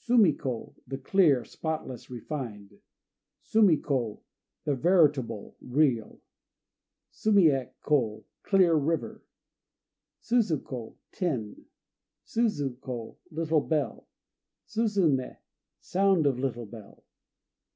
Sumi 0.00 0.32
ko 0.32 0.74
"The 0.88 0.98
Clear," 0.98 1.44
spotless, 1.44 2.10
refined. 2.10 2.80
Sumi 3.44 3.76
ko 3.76 4.20
"The 4.64 4.74
Veritable," 4.74 5.54
real. 5.60 6.20
Sumië 7.12 7.70
ko 7.82 8.24
"Clear 8.42 8.74
River." 8.76 9.22
Suzu 10.20 10.64
ko 10.64 10.96
"Tin." 11.12 11.66
Suzu 12.24 12.80
ko 12.80 13.16
"Little 13.30 13.60
Bell." 13.60 14.08
Suzunë 14.66 15.36
"Sound 15.78 16.26
of 16.26 16.36
Little 16.40 16.66
Bell." 16.66 17.04